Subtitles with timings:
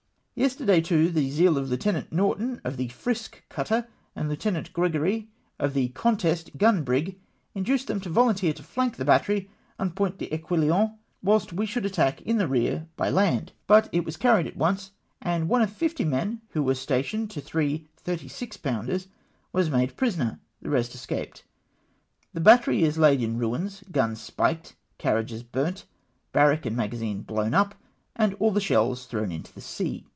[0.41, 5.75] "Yesterday too the zeal of Lieutenant Norton of the Frisk cutter, and Lieutenant Gregory of
[5.75, 7.19] the Contest gun brig,
[7.53, 12.21] induced them to volunteer to flank the battery on Point d'Equillon, whilst we should attack
[12.23, 14.91] in the rear by land; but it was carried at once,
[15.21, 16.57] and one of fifty men wlio THE ISLE OF AIX.
[16.63, 16.75] 197 were
[17.13, 19.07] stationed to three 36 pouuders
[19.53, 21.43] was made prisoner— the rest escaped.
[22.33, 25.85] The battery is laid in ruins— guns spiked— carriages burnt—
[26.33, 27.75] barrack and magazine blown up,
[28.15, 30.07] and all the shells thrown into the sea.